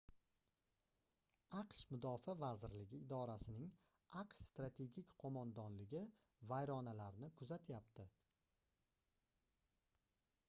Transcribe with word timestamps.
aqsh 1.57 1.81
mudofaa 1.89 2.33
vazirligi 2.43 3.01
idorasining 3.07 3.67
aqsh 4.21 4.41
strategik 4.45 5.11
qoʻmondonligi 5.23 6.01
vayronalarni 6.53 7.29
kuzatyapti 7.43 8.07